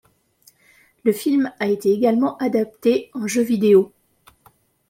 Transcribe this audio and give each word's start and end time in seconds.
Le 1.03 1.13
film 1.13 1.51
a 1.59 1.67
été 1.67 1.91
également 1.91 2.35
adapté 2.37 3.11
en 3.13 3.27
jeux 3.27 3.43
vidéo. 3.43 3.93